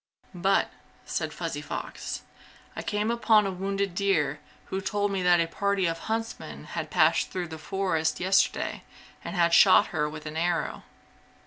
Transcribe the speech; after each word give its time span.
"But," 0.33 0.71
said 1.05 1.31
Fuzzy 1.31 1.61
Fox, 1.61 2.23
"I 2.75 2.81
came 2.81 3.11
upon 3.11 3.45
a 3.45 3.51
wounded 3.51 3.93
deer 3.93 4.39
who 4.73 4.81
told 4.81 5.11
me 5.11 5.21
that 5.21 5.39
a 5.39 5.45
party 5.45 5.85
of 5.85 5.99
huntsmen 5.99 6.63
had 6.63 6.89
passed 6.89 7.29
through 7.29 7.49
the 7.49 7.59
forest 7.59 8.19
yesterday 8.19 8.83
and 9.23 9.35
had 9.35 9.53
shot 9.53 9.89
her 9.93 10.09
with 10.09 10.25
an 10.25 10.37
arrow." 10.37 10.81